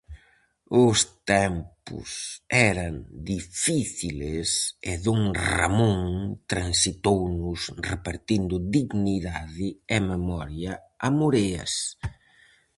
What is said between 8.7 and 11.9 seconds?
dignidade e memoria a moreas.